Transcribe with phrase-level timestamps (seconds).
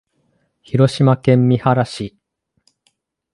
[0.63, 2.17] 広島県三原市